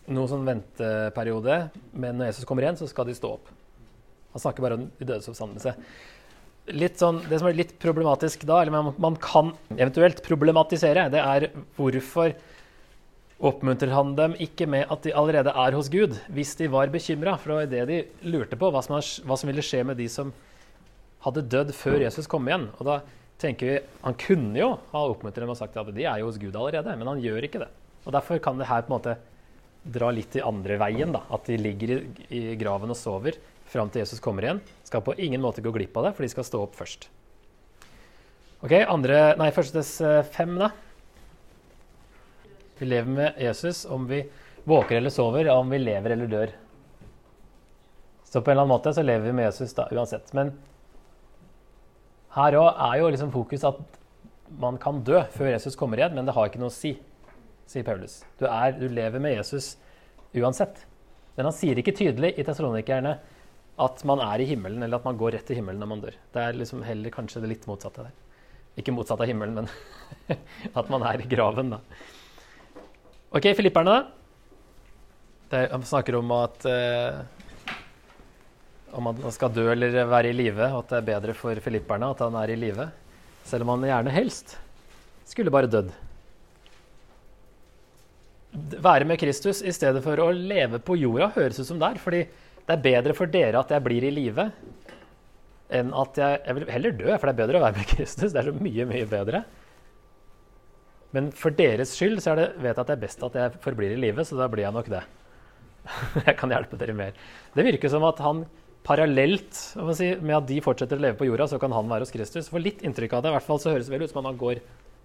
noen 0.05 0.31
sånn 0.31 0.47
venteperiode, 0.47 1.61
men 1.97 2.19
når 2.21 2.33
Jesus 2.33 2.49
kommer 2.49 2.67
igjen, 2.67 2.79
så 2.79 2.89
skal 2.91 3.09
de 3.09 3.17
stå 3.17 3.37
opp. 3.39 3.49
Han 4.35 4.43
snakker 4.43 4.65
bare 4.65 4.77
om 4.79 4.91
de 4.99 5.09
dødes 5.09 5.31
oppstandelse 5.31 5.75
sånn, 6.65 7.21
det 7.29 7.39
som 7.39 7.49
er 7.49 7.57
litt 7.59 7.77
problematisk 7.81 8.45
da, 8.49 8.63
eller 8.63 8.93
man, 8.97 9.17
kan 9.21 9.53
eventuelt 9.77 10.23
problematisere, 10.25 11.11
det 11.13 11.21
er 11.21 11.51
hvorfor 11.77 12.35
oppmuntrer 13.45 13.93
han 13.93 14.15
dem 14.17 14.35
ikke 14.41 14.67
med 14.67 14.89
at 14.89 15.03
de 15.05 15.13
allerede 15.13 15.51
er 15.51 15.75
hos 15.77 15.91
Gud, 15.93 16.17
hvis 16.33 16.55
de 16.57 16.71
var 16.73 16.89
bekymra? 16.89 17.37
For 17.37 17.67
det 17.69 17.85
de 17.91 18.01
lurte 18.25 18.57
på, 18.57 18.71
hva 18.71 18.81
som, 18.83 18.97
hva 18.97 19.37
som, 19.37 19.51
ville 19.51 19.65
skje 19.65 19.83
med 19.85 19.99
de 20.01 20.09
som 20.09 20.33
hadde 21.27 21.45
dødd 21.45 21.75
før 21.77 22.01
Jesus 22.01 22.29
kom 22.31 22.49
igjen. 22.49 22.71
Og 22.79 22.89
da 22.89 23.03
tenker 23.41 23.71
vi, 23.71 23.79
Han 24.03 24.15
kunne 24.21 24.59
jo 24.59 24.69
ha 24.93 25.05
oppmuntret 25.11 25.45
dem 25.45 25.53
og 25.53 25.59
sagt 25.59 25.77
at 25.77 25.95
de 25.95 26.05
er 26.05 26.21
jo 26.21 26.29
hos 26.31 26.41
Gud 26.41 26.55
allerede, 26.57 26.97
men 26.97 27.11
han 27.11 27.23
gjør 27.23 27.49
ikke 27.49 27.63
det. 27.65 27.71
Og 28.05 28.13
Derfor 28.13 28.39
kan 28.43 28.59
det 28.61 28.69
her 28.69 28.85
på 28.85 28.93
en 28.93 28.99
måte 28.99 29.17
dra 29.85 30.11
litt 30.15 30.37
i 30.37 30.45
andre 30.45 30.79
veien. 30.81 31.13
da, 31.13 31.25
At 31.33 31.49
de 31.49 31.59
ligger 31.61 31.97
i, 31.97 31.99
i 32.31 32.57
graven 32.61 32.93
og 32.93 32.99
sover 32.99 33.37
fram 33.69 33.91
til 33.91 34.05
Jesus 34.05 34.21
kommer 34.21 34.45
igjen. 34.45 34.63
Skal 34.85 35.05
på 35.05 35.17
ingen 35.19 35.43
måte 35.43 35.65
gå 35.65 35.73
glipp 35.75 35.97
av 35.97 36.09
det, 36.09 36.15
for 36.17 36.25
de 36.25 36.33
skal 36.33 36.47
stå 36.47 36.63
opp 36.65 36.77
først. 36.79 37.09
Ok, 38.65 38.73
andre, 38.81 39.35
nei, 39.37 39.51
Førstes 39.53 39.99
fem, 40.33 40.55
da. 40.61 40.71
Vi 42.79 42.89
lever 42.89 43.11
med 43.13 43.41
Jesus 43.41 43.85
om 43.85 44.07
vi 44.09 44.23
våker 44.65 44.97
eller 44.97 45.13
sover, 45.13 45.49
om 45.53 45.69
vi 45.71 45.79
lever 45.79 46.15
eller 46.15 46.31
dør. 46.31 46.55
Så 48.25 48.41
på 48.41 48.51
en 48.51 48.57
eller 48.57 48.65
annen 48.65 48.73
måte 48.73 48.95
så 48.97 49.05
lever 49.05 49.29
vi 49.29 49.35
med 49.37 49.47
Jesus 49.47 49.77
da, 49.77 49.85
uansett. 49.95 50.33
Men 50.35 50.55
her 52.35 52.57
òg 52.59 52.81
er 52.89 52.97
jo 53.01 53.11
liksom 53.15 53.33
fokus 53.35 53.67
at 53.69 54.01
man 54.61 54.79
kan 54.79 55.03
dø 55.07 55.21
før 55.35 55.53
Jesus 55.53 55.77
kommer 55.79 56.01
igjen, 56.01 56.15
men 56.17 56.27
det 56.27 56.35
har 56.37 56.51
ikke 56.51 56.61
noe 56.63 56.73
å 56.73 56.75
si, 56.75 56.95
sier 57.71 57.87
Paulus. 57.87 58.21
Du, 58.41 58.47
er, 58.49 58.75
du 58.79 58.89
lever 58.91 59.23
med 59.23 59.37
Jesus 59.37 59.75
uansett. 60.35 60.85
Men 61.35 61.49
han 61.49 61.57
sier 61.57 61.79
ikke 61.79 61.95
tydelig 61.97 62.35
i 62.39 62.45
Tessalonikerne 62.47 63.17
at 63.85 64.05
man 64.07 64.21
er 64.23 64.43
i 64.43 64.47
himmelen, 64.47 64.83
eller 64.85 65.01
at 65.01 65.07
man 65.07 65.19
går 65.19 65.35
rett 65.35 65.49
til 65.49 65.59
himmelen 65.59 65.81
når 65.83 65.91
man 65.91 66.03
dør. 66.05 66.19
Det 66.35 66.43
er 66.43 66.59
liksom 66.59 66.85
heller 66.87 67.15
kanskje 67.15 67.43
det 67.43 67.51
litt 67.51 67.65
motsatte 67.71 68.07
der. 68.07 68.13
Ikke 68.79 68.95
motsatt 68.95 69.23
av 69.23 69.31
himmelen, 69.31 69.63
men 69.63 70.37
at 70.79 70.93
man 70.93 71.07
er 71.07 71.23
i 71.23 71.31
graven, 71.31 71.75
da. 71.75 71.81
OK, 73.35 73.51
filipperne, 73.59 73.97
da. 75.51 75.65
De 75.75 75.81
snakker 75.87 76.17
om 76.19 76.31
at 76.35 76.67
uh, 76.67 77.23
om 78.95 79.09
man 79.11 79.33
skal 79.35 79.53
dø 79.53 79.67
eller 79.73 80.05
være 80.07 80.31
i 80.31 80.37
live, 80.37 80.69
at 80.79 80.91
det 80.91 81.01
er 81.01 81.09
bedre 81.09 81.35
for 81.37 81.59
filipperne 81.63 82.13
at 82.15 82.23
han 82.23 82.37
er 82.39 82.53
i 82.55 82.59
live. 82.59 82.89
Selv 83.45 83.67
om 83.67 83.75
han 83.75 83.89
gjerne 83.89 84.15
helst 84.15 84.57
skulle 85.29 85.53
bare 85.53 85.71
dødd. 85.71 85.91
Være 88.85 89.09
med 89.09 89.19
Kristus 89.19 89.65
i 89.67 89.73
stedet 89.75 90.03
for 90.05 90.21
å 90.23 90.31
leve 90.35 90.79
på 90.79 90.97
jorda 91.01 91.33
høres 91.35 91.59
ut 91.59 91.69
som 91.73 91.81
der. 91.83 91.99
fordi 91.99 92.27
det 92.65 92.73
er 92.73 92.85
bedre 92.85 93.17
for 93.17 93.29
dere 93.29 93.61
at 93.61 93.73
jeg 93.75 93.85
blir 93.85 94.07
i 94.07 94.15
live 94.15 94.49
enn 95.75 95.91
at 95.97 96.17
jeg 96.21 96.41
Jeg 96.45 96.55
vil 96.55 96.71
heller 96.71 96.93
dø, 96.93 97.11
for 97.19 97.27
det 97.27 97.35
er 97.35 97.43
bedre 97.43 97.59
å 97.59 97.65
være 97.65 97.79
med 97.81 97.91
Kristus. 97.97 98.33
Det 98.33 98.41
er 98.41 98.51
så 98.51 98.55
mye, 98.55 98.87
mye 98.87 99.07
bedre. 99.11 99.45
Men 101.15 101.31
for 101.33 101.51
deres 101.51 101.95
skyld 101.97 102.21
så 102.23 102.35
det, 102.39 102.53
vet 102.59 102.75
jeg 102.75 102.81
at 102.81 102.91
det 102.91 102.97
er 102.97 103.05
best 103.05 103.23
at 103.23 103.37
jeg 103.39 103.61
forblir 103.65 103.95
i 103.95 104.01
live, 104.01 104.25
så 104.27 104.39
da 104.39 104.49
blir 104.51 104.67
jeg 104.67 104.75
nok 104.75 104.91
det. 104.93 105.03
jeg 106.29 106.37
kan 106.39 106.53
hjelpe 106.55 106.79
dere 106.81 106.95
mer. 106.97 107.19
Det 107.55 107.67
virker 107.67 107.93
som 107.93 108.07
at 108.07 108.23
han 108.25 108.45
parallelt 108.85 109.57
si, 109.97 110.11
med 110.21 110.37
at 110.37 110.49
de 110.49 110.61
fortsetter 110.65 111.01
å 111.01 111.05
leve 111.07 111.19
på 111.19 111.29
jorda, 111.29 111.49
så 111.49 111.59
kan 111.61 111.73
han 111.73 111.89
være 111.89 112.05
hos 112.07 112.13
Kristus. 112.15 112.51
Får 112.53 112.63
litt 112.63 112.85
inntrykk 112.85 113.17
av 113.17 113.25
det. 113.25 113.33
I 113.33 113.37
hvert 113.39 113.47
fall 113.47 113.61
så 113.63 113.73
høres 113.73 113.89
det 113.89 113.95
vel 113.97 114.05
ut 114.05 114.13
som 114.13 114.21
om 114.21 114.29
han 114.29 114.41
går 114.41 114.61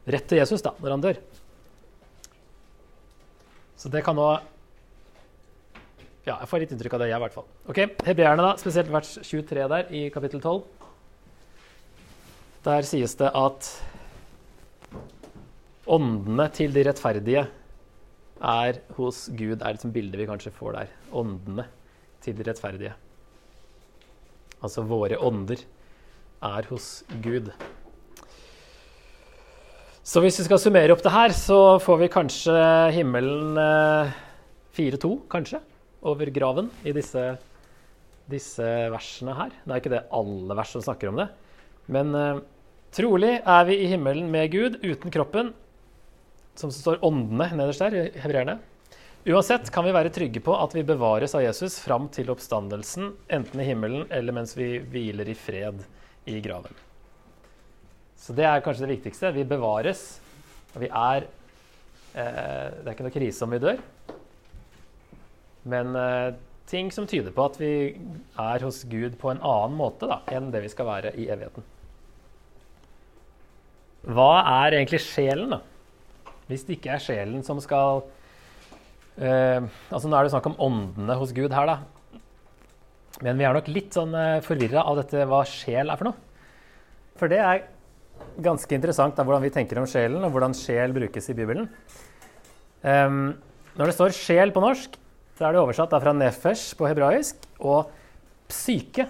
rett 0.10 0.28
til 0.30 0.42
Jesus 0.42 0.64
da, 0.66 0.74
når 0.84 0.96
han 0.96 1.06
dør. 1.06 1.22
Så 3.80 3.92
det 3.94 4.04
kan 4.04 4.18
nå 4.20 4.30
ja, 6.28 6.36
jeg 6.36 6.50
får 6.52 6.62
litt 6.62 6.74
inntrykk 6.76 6.94
av 6.98 7.02
det, 7.02 7.08
jeg 7.10 7.18
i 7.18 7.24
hvert 7.24 7.36
fall. 7.40 7.46
Ok, 7.72 7.80
Hebreerne, 8.06 8.44
da, 8.44 8.52
spesielt 8.60 8.92
vers 8.94 9.16
23 9.24 9.64
der 9.72 9.94
i 9.96 10.02
kapittel 10.14 10.44
12. 10.44 10.60
Der 12.68 12.86
sies 12.86 13.16
det 13.18 13.32
at 13.40 13.70
åndene 15.90 16.50
til 16.54 16.76
de 16.76 16.84
rettferdige 16.86 17.48
er 18.40 18.82
hos 19.00 19.26
Gud. 19.32 19.64
er 19.64 19.74
liksom 19.74 19.96
bildet 19.96 20.20
vi 20.20 20.28
kanskje 20.30 20.54
får 20.54 20.76
der. 20.76 20.92
Åndene 21.16 21.66
til 22.22 22.36
de 22.38 22.46
rettferdige. 22.46 22.94
Altså 24.60 24.84
våre 24.88 25.20
ånder 25.24 25.62
er 26.44 26.68
hos 26.72 27.04
Gud. 27.24 27.52
Så 30.04 30.24
hvis 30.24 30.40
vi 30.42 30.48
skal 30.48 30.60
summere 30.62 30.96
opp 30.96 31.04
det 31.06 31.14
her, 31.14 31.34
så 31.36 31.78
får 31.84 32.00
vi 32.02 32.12
kanskje 32.12 32.56
himmelen 32.96 33.60
eh, 33.62 34.14
4-2, 34.76 35.12
kanskje 35.30 35.60
over 36.10 36.32
graven 36.34 36.72
i 36.88 36.94
disse, 36.96 37.24
disse, 38.32 38.70
versene 38.94 39.36
her. 39.38 39.54
Det 39.64 39.76
er 39.76 39.84
ikke 39.84 39.94
det 39.94 40.08
alle 40.16 40.58
vers 40.58 40.74
som 40.74 40.86
snakker 40.86 41.12
om 41.12 41.20
det. 41.20 41.28
Men 41.94 42.16
eh, 42.18 42.42
trolig 42.96 43.36
er 43.38 43.68
vi 43.70 43.78
i 43.84 43.92
himmelen 43.92 44.32
med 44.34 44.50
Gud 44.56 44.80
uten 44.82 45.14
kroppen, 45.14 45.54
som 46.60 46.74
står 46.74 47.04
åndene 47.06 47.52
nederst 47.54 47.86
der 47.86 48.00
i 48.00 48.24
hebreerne. 48.24 48.58
Uansett 49.30 49.68
kan 49.70 49.86
vi 49.86 49.92
være 49.94 50.10
trygge 50.10 50.42
på 50.42 50.56
at 50.58 50.72
vi 50.74 50.82
bevares 50.82 51.36
av 51.38 51.44
Jesus 51.44 51.76
fram 51.84 52.08
til 52.10 52.32
oppstandelsen, 52.34 53.12
enten 53.30 53.62
i 53.62 53.68
himmelen 53.68 54.08
eller 54.10 54.34
mens 54.34 54.56
vi 54.58 54.80
hviler 54.82 55.30
i 55.30 55.36
fred 55.38 55.84
i 56.26 56.40
graven. 56.42 56.74
Så 58.18 58.34
det 58.34 58.48
er 58.50 58.64
kanskje 58.66 58.88
det 58.88 58.96
viktigste. 58.96 59.30
Vi 59.38 59.46
bevares. 59.46 60.02
Og 60.74 60.82
vi 60.82 60.90
er 60.90 61.28
eh, 61.30 62.68
Det 62.74 62.88
er 62.88 62.92
ikke 62.96 63.06
noe 63.06 63.14
krise 63.20 63.46
om 63.46 63.54
vi 63.54 63.62
dør. 63.62 63.86
Men 65.70 65.94
eh, 66.02 66.34
ting 66.70 66.90
som 66.94 67.06
tyder 67.10 67.34
på 67.36 67.46
at 67.52 67.62
vi 67.62 67.74
er 68.34 68.66
hos 68.66 68.82
Gud 68.90 69.18
på 69.22 69.30
en 69.30 69.46
annen 69.46 69.78
måte 69.78 70.10
da, 70.10 70.24
enn 70.34 70.50
det 70.54 70.66
vi 70.66 70.74
skal 70.74 70.90
være 70.90 71.14
i 71.14 71.30
evigheten. 71.30 71.66
Hva 74.10 74.32
er 74.66 74.80
egentlig 74.80 75.06
sjelen, 75.06 75.54
da? 75.54 75.62
Hvis 76.50 76.66
det 76.66 76.80
ikke 76.80 76.98
er 76.98 77.12
sjelen 77.12 77.46
som 77.46 77.62
skal 77.62 78.08
eh, 79.20 79.66
altså 79.92 80.10
Nå 80.10 80.18
er 80.18 80.28
det 80.28 80.34
snakk 80.34 80.50
om 80.52 80.58
åndene 80.70 81.18
hos 81.20 81.34
Gud 81.36 81.54
her, 81.56 81.70
da. 81.70 81.80
Men 83.26 83.40
vi 83.40 83.48
er 83.48 83.56
nok 83.56 83.68
litt 83.72 83.96
sånn 83.96 84.16
eh, 84.16 84.40
forvirra 84.46 84.86
av 84.88 85.02
dette 85.02 85.28
hva 85.28 85.44
sjel 85.48 85.92
er 85.92 86.00
for 86.00 86.10
noe. 86.10 86.26
For 87.20 87.32
det 87.32 87.42
er 87.44 87.66
ganske 88.40 88.76
interessant 88.76 89.18
da, 89.18 89.26
hvordan 89.28 89.44
vi 89.44 89.54
tenker 89.54 89.80
om 89.82 89.88
sjelen, 89.90 90.24
og 90.24 90.32
hvordan 90.34 90.56
sjel 90.56 90.96
brukes 90.96 91.30
i 91.32 91.36
Bibelen. 91.36 91.68
Eh, 92.84 93.10
når 93.80 93.92
det 93.92 93.96
står 93.96 94.16
'sjel' 94.16 94.56
på 94.56 94.64
norsk, 94.64 94.96
så 95.40 95.48
er 95.48 95.56
det 95.56 95.62
oversatt 95.62 95.94
fra 95.96 96.12
nefesh 96.12 96.76
på 96.76 96.88
hebraisk 96.88 97.46
og 97.60 97.92
psyke 98.50 99.06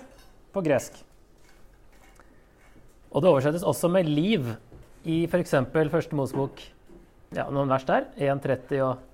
på 0.54 0.62
gresk. 0.62 0.94
Og 3.10 3.24
det 3.24 3.30
oversettes 3.32 3.66
også 3.66 3.89
med 3.89 4.06
liv 4.06 4.46
i 5.10 5.24
f.eks. 5.25 5.56
Første 5.74 6.18
Mosebok, 6.18 6.62
ja, 7.34 7.48
noen 7.50 7.72
vers 7.72 7.88
der, 7.88 8.06
1.30 8.18 8.84
og 8.86 9.09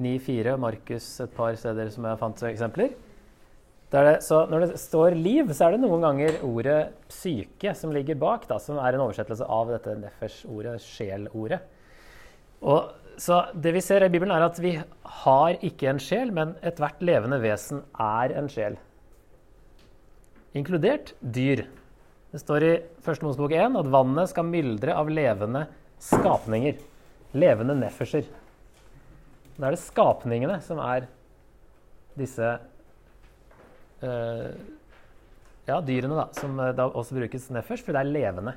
9.4, 0.00 0.56
Markus 0.60 1.06
et 1.22 1.32
par 1.36 1.54
steder 1.60 1.92
som 1.92 2.06
jeg 2.08 2.20
fant 2.20 2.44
eksempler. 2.50 2.96
Det, 3.90 4.20
så 4.22 4.44
når 4.46 4.64
det 4.64 4.78
står 4.78 5.16
liv, 5.18 5.48
så 5.50 5.66
er 5.66 5.74
det 5.74 5.82
noen 5.82 6.04
ganger 6.04 6.36
ordet 6.46 6.78
psyke 7.10 7.72
som 7.74 7.90
ligger 7.94 8.18
bak, 8.20 8.46
da, 8.46 8.60
som 8.62 8.78
er 8.78 8.94
en 8.94 9.02
oversettelse 9.08 9.46
av 9.50 9.72
dette 9.72 9.96
nefers-ordet, 9.98 10.76
sjel-ordet. 10.84 11.58
Så 13.20 13.40
det 13.58 13.72
vi 13.74 13.82
ser 13.82 14.06
i 14.06 14.12
Bibelen, 14.12 14.32
er 14.36 14.46
at 14.46 14.60
vi 14.62 14.76
har 15.24 15.58
ikke 15.66 15.90
en 15.90 15.98
sjel, 16.02 16.30
men 16.36 16.54
ethvert 16.62 17.02
levende 17.02 17.40
vesen 17.42 17.82
er 17.98 18.36
en 18.38 18.48
sjel. 18.52 18.78
Inkludert 20.54 21.12
dyr. 21.20 21.66
Det 22.30 22.40
står 22.44 22.66
i 22.66 22.72
1. 23.02 23.24
Mosebok 23.26 23.52
1 23.58 23.74
at 23.80 23.90
vannet 23.90 24.30
skal 24.30 24.46
myldre 24.46 24.94
av 24.94 25.10
levende 25.10 25.66
skapninger. 25.98 26.78
Levende 27.34 27.74
nefferser. 27.78 28.30
Da 29.60 29.68
er 29.68 29.76
det 29.76 29.82
skapningene 29.82 30.56
som 30.64 30.80
er 30.80 31.04
disse 32.16 32.46
uh, 34.00 34.48
ja, 35.68 35.76
dyrene, 35.84 36.16
da, 36.16 36.26
som 36.36 36.56
da 36.56 36.88
også 36.88 37.18
brukes 37.18 37.50
neffers, 37.52 37.84
for 37.84 37.94
det 37.94 38.02
er 38.02 38.12
levende. 38.16 38.56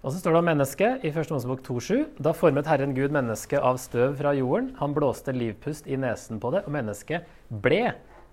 Og 0.00 0.12
så 0.12 0.20
står 0.20 0.32
det 0.32 0.40
om 0.40 0.46
mennesket 0.48 1.02
i 1.04 1.10
1. 1.12 1.32
Mosebok 1.32 1.64
2,7. 1.66 2.20
Da 2.24 2.32
formet 2.36 2.68
Herren 2.70 2.94
Gud 2.96 3.12
mennesket 3.12 3.60
av 3.60 3.76
støv 3.80 4.14
fra 4.20 4.32
jorden. 4.36 4.70
Han 4.78 4.94
blåste 4.96 5.34
livpust 5.36 5.88
i 5.88 5.98
nesen 6.00 6.40
på 6.40 6.52
det, 6.54 6.62
og 6.64 6.72
mennesket 6.72 7.28
ble 7.64 7.82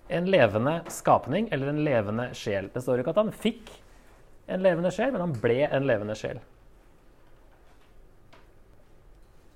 en 0.08 0.30
levende 0.32 0.78
skapning 0.92 1.50
eller 1.52 1.72
en 1.72 1.82
levende 1.84 2.30
sjel. 2.36 2.70
Det 2.72 2.80
står 2.84 3.02
ikke 3.02 3.12
at 3.12 3.20
han 3.20 3.34
fikk 3.36 3.68
en 4.48 4.64
levende 4.64 4.92
sjel, 4.94 5.12
men 5.12 5.26
han 5.26 5.36
ble 5.42 5.60
en 5.66 5.88
levende 5.88 6.16
sjel. 6.16 6.40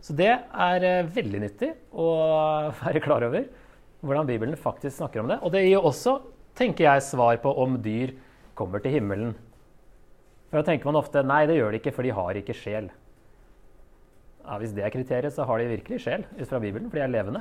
Så 0.03 0.17
det 0.19 0.33
er 0.35 0.89
eh, 0.89 1.07
veldig 1.15 1.45
nyttig 1.45 1.71
å 1.95 2.09
være 2.83 3.03
klar 3.05 3.25
over 3.29 3.47
hvordan 4.03 4.27
Bibelen 4.27 4.59
faktisk 4.59 4.97
snakker 4.99 5.23
om 5.23 5.31
det. 5.31 5.39
Og 5.47 5.55
det 5.55 5.63
gir 5.69 5.85
også, 5.85 6.19
tenker 6.59 6.89
jeg, 6.89 7.07
svar 7.07 7.39
på 7.43 7.53
om 7.63 7.79
dyr 7.83 8.17
kommer 8.59 8.83
til 8.83 8.97
himmelen 8.99 9.33
for 10.53 10.61
da 10.61 10.69
tenker 10.69 10.85
man 10.85 10.99
ofte 11.01 11.23
nei, 11.25 11.47
det 11.49 11.55
gjør 11.57 11.73
de 11.73 11.79
ikke, 11.81 11.95
for 11.97 12.05
de 12.05 12.11
har 12.13 12.37
ikke 12.37 12.53
sjel. 12.53 12.91
Ja, 14.43 14.59
Hvis 14.61 14.75
det 14.77 14.83
er 14.85 14.93
kriteriet, 14.93 15.33
så 15.33 15.47
har 15.49 15.63
de 15.63 15.71
virkelig 15.71 16.03
sjel 16.05 16.27
ut 16.29 16.45
fra 16.51 16.61
Bibelen, 16.61 16.91
for 16.91 17.01
de 17.01 17.05
er 17.07 17.15
levende. 17.15 17.41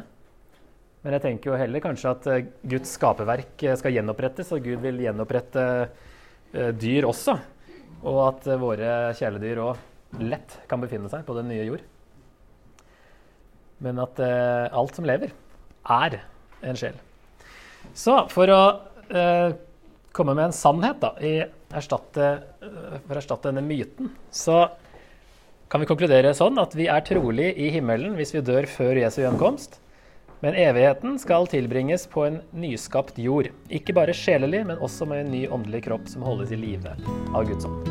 Men 1.03 1.17
jeg 1.17 1.23
tenker 1.25 1.51
jo 1.51 1.57
heller 1.59 1.83
kanskje 1.83 2.13
at 2.15 2.29
uh, 2.31 2.37
Guds 2.71 2.93
skaperverk 2.95 3.65
uh, 3.67 3.73
skal 3.81 3.97
gjenopprettes, 3.97 4.53
og 4.55 4.63
Gud 4.63 4.79
vil 4.85 5.03
gjenopprette 5.03 5.65
dyr 6.79 7.09
også. 7.09 7.35
Og 8.07 8.21
at 8.29 8.47
våre 8.61 8.93
kjæledyr 9.19 9.59
òg 9.65 10.23
lett 10.23 10.55
kan 10.71 10.79
befinne 10.79 11.11
seg 11.11 11.27
på 11.27 11.35
den 11.35 11.51
nye 11.51 11.67
jord. 11.67 11.83
Men 13.81 13.99
at 14.03 14.19
alt 14.21 14.97
som 14.97 15.07
lever, 15.09 15.33
er 15.89 16.19
en 16.61 16.77
sjel. 16.77 16.97
Så 17.97 18.13
for 18.29 18.51
å 18.53 18.61
komme 20.13 20.35
med 20.37 20.45
en 20.45 20.55
sannhet 20.55 21.01
da, 21.01 21.15
erstatte, 21.73 22.27
for 22.61 23.15
å 23.15 23.19
erstatte 23.21 23.49
denne 23.49 23.65
myten, 23.65 24.11
så 24.29 24.67
kan 25.71 25.81
vi 25.81 25.87
konkludere 25.89 26.33
sånn 26.35 26.59
at 26.61 26.75
vi 26.75 26.89
er 26.91 27.03
trolig 27.07 27.53
i 27.55 27.69
himmelen 27.71 28.17
hvis 28.19 28.35
vi 28.35 28.43
dør 28.45 28.67
før 28.69 28.99
Jesu 29.01 29.21
gjenkomst. 29.23 29.79
Men 30.41 30.57
evigheten 30.57 31.19
skal 31.21 31.45
tilbringes 31.47 32.07
på 32.11 32.25
en 32.25 32.39
nyskapt 32.51 33.19
jord. 33.21 33.51
Ikke 33.69 33.93
bare 33.93 34.15
sjelelig, 34.17 34.65
men 34.67 34.81
også 34.81 35.05
med 35.07 35.25
en 35.25 35.33
ny 35.35 35.45
åndelig 35.47 35.85
kropp 35.85 36.09
som 36.09 36.25
holdes 36.25 36.51
i 36.51 36.59
live 36.59 36.97
av 37.29 37.45
Guds 37.45 37.69
ånd. 37.69 37.90